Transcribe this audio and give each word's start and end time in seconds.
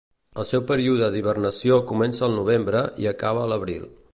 El 0.43 0.45
seu 0.51 0.63
període 0.71 1.09
d'hibernació 1.15 1.77
comença 1.91 2.27
al 2.29 2.33
novembre 2.39 2.85
i 3.05 3.11
acaba 3.13 3.45
a 3.45 3.53
l'abril. 3.53 3.87